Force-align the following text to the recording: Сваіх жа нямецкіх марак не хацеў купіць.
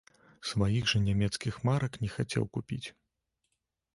Сваіх 0.51 0.87
жа 0.93 1.01
нямецкіх 1.07 1.59
марак 1.69 1.93
не 2.05 2.09
хацеў 2.15 2.43
купіць. 2.57 2.83